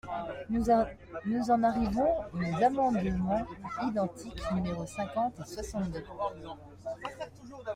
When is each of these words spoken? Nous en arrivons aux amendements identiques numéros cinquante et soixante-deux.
Nous 0.49 1.51
en 1.51 1.61
arrivons 1.63 2.21
aux 2.33 2.63
amendements 2.63 3.45
identiques 3.87 4.51
numéros 4.51 4.87
cinquante 4.87 5.39
et 5.39 5.45
soixante-deux. 5.45 6.03